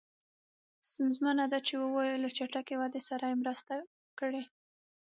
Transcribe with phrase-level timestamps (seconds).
[0.89, 3.73] ستونزمنه ده چې ووایو له چټکې ودې سره یې مرسته
[4.19, 4.43] کړې.